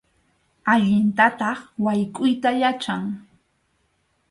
[0.71, 3.01] Allintataq waykʼuyta yachan.